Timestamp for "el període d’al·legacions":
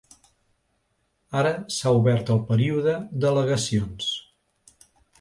2.39-4.13